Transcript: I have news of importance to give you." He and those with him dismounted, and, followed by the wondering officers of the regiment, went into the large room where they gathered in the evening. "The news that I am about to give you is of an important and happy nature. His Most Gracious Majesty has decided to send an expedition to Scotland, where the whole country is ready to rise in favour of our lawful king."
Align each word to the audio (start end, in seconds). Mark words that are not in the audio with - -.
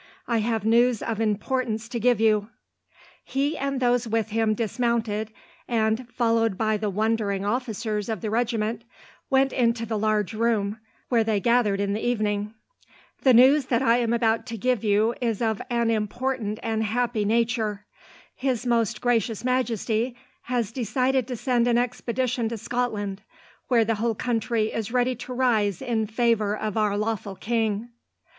I 0.27 0.39
have 0.39 0.65
news 0.65 1.03
of 1.03 1.21
importance 1.21 1.87
to 1.89 1.99
give 1.99 2.19
you." 2.19 2.49
He 3.23 3.55
and 3.55 3.79
those 3.79 4.07
with 4.07 4.29
him 4.29 4.55
dismounted, 4.55 5.31
and, 5.67 6.09
followed 6.09 6.57
by 6.57 6.77
the 6.77 6.89
wondering 6.89 7.45
officers 7.45 8.09
of 8.09 8.21
the 8.21 8.31
regiment, 8.31 8.83
went 9.29 9.53
into 9.53 9.85
the 9.85 9.99
large 9.99 10.33
room 10.33 10.79
where 11.09 11.23
they 11.23 11.39
gathered 11.39 11.79
in 11.79 11.93
the 11.93 12.03
evening. 12.03 12.55
"The 13.21 13.35
news 13.35 13.65
that 13.67 13.83
I 13.83 13.97
am 13.97 14.11
about 14.11 14.47
to 14.47 14.57
give 14.57 14.83
you 14.83 15.13
is 15.21 15.39
of 15.39 15.61
an 15.69 15.91
important 15.91 16.57
and 16.63 16.83
happy 16.83 17.23
nature. 17.23 17.85
His 18.33 18.65
Most 18.65 19.01
Gracious 19.01 19.43
Majesty 19.45 20.17
has 20.49 20.71
decided 20.71 21.27
to 21.27 21.35
send 21.35 21.67
an 21.67 21.77
expedition 21.77 22.49
to 22.49 22.57
Scotland, 22.57 23.21
where 23.67 23.85
the 23.85 23.93
whole 24.01 24.15
country 24.15 24.73
is 24.73 24.91
ready 24.91 25.13
to 25.17 25.31
rise 25.35 25.79
in 25.79 26.07
favour 26.07 26.57
of 26.57 26.75
our 26.75 26.97
lawful 26.97 27.35
king." 27.35 27.89